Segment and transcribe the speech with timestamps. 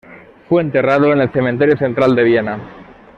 [0.49, 2.59] Fue enterrado en el Cementerio central de Viena.